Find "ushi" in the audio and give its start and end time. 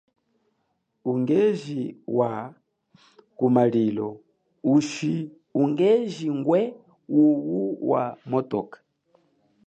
4.75-5.13